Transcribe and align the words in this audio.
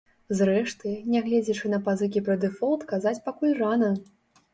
Зрэшты, 0.37 0.93
нягледзячы 1.15 1.69
на 1.73 1.79
пазыкі 1.87 2.23
пра 2.29 2.37
дэфолт 2.45 2.87
казаць 2.95 3.15
пакуль 3.29 3.53
рана. 3.61 3.91